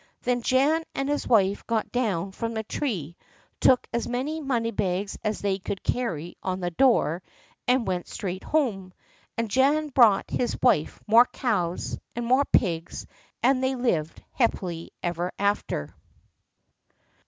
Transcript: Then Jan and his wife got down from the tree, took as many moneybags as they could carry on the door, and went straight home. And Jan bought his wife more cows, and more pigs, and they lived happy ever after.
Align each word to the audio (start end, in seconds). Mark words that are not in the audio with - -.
Then 0.23 0.41
Jan 0.41 0.83
and 0.95 1.07
his 1.07 1.27
wife 1.27 1.67
got 1.67 1.91
down 1.91 2.31
from 2.31 2.55
the 2.55 2.63
tree, 2.63 3.15
took 3.59 3.85
as 3.93 4.07
many 4.07 4.41
moneybags 4.41 5.15
as 5.23 5.41
they 5.41 5.59
could 5.59 5.83
carry 5.83 6.35
on 6.41 6.59
the 6.59 6.71
door, 6.71 7.21
and 7.67 7.85
went 7.85 8.07
straight 8.07 8.43
home. 8.43 8.93
And 9.37 9.47
Jan 9.47 9.89
bought 9.89 10.31
his 10.31 10.59
wife 10.59 10.99
more 11.05 11.25
cows, 11.27 11.99
and 12.15 12.25
more 12.25 12.45
pigs, 12.45 13.05
and 13.43 13.63
they 13.63 13.75
lived 13.75 14.23
happy 14.33 14.89
ever 15.03 15.31
after. 15.37 15.93